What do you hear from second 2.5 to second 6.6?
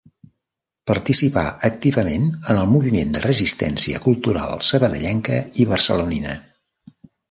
en el moviment de resistència cultural sabadellenca i barcelonina.